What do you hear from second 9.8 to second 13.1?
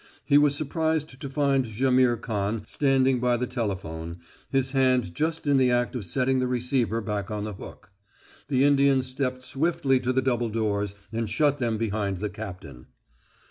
to the double doors and shut them behind the captain.